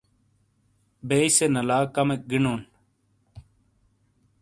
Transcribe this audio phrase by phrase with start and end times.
[1.07, 2.61] بیئ سے نلا کمیک گینون۔